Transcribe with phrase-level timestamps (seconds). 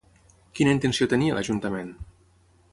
[0.59, 1.95] Quina intenció tenia l'ajuntament?